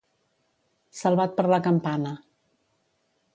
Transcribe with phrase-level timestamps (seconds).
[0.99, 2.15] Salvat per la campana.